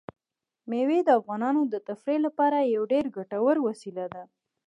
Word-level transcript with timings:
مېوې 0.69 0.99
د 1.05 1.09
افغانانو 1.19 1.61
د 1.73 1.75
تفریح 1.87 2.19
لپاره 2.27 2.69
یوه 2.73 2.89
ډېره 2.93 3.09
ګټوره 3.17 3.59
وسیله 3.67 4.05
ده. 4.13 4.23